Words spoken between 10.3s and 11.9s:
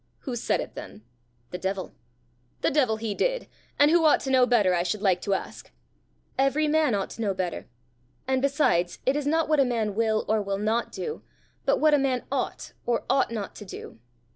will not do, but